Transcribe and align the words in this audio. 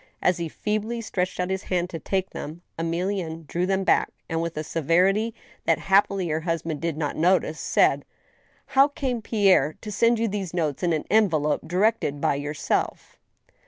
As 0.19 0.39
he 0.39 0.49
feebly 0.49 0.99
stretched 0.99 1.39
out 1.39 1.51
his 1.51 1.65
hand 1.65 1.87
to 1.91 1.99
take 1.99 2.31
them, 2.31 2.63
Emilienne 2.79 3.45
drew 3.45 3.67
them 3.67 3.83
back, 3.83 4.09
and, 4.27 4.41
with 4.41 4.57
a 4.57 4.63
severity 4.63 5.31
that 5.65 5.77
happily 5.77 6.27
her 6.29 6.39
husband 6.39 6.81
did 6.81 6.97
not 6.97 7.15
notice, 7.15 7.59
said:" 7.59 8.03
How 8.73 8.87
came 8.87 9.21
Pierre 9.21 9.75
to 9.81 9.91
send 9.91 10.17
you 10.17 10.27
these 10.27 10.55
notes 10.55 10.81
in 10.81 10.91
an 10.91 11.05
envelope 11.11 11.67
directed 11.67 12.19
by 12.19 12.33
yourself 12.33 13.19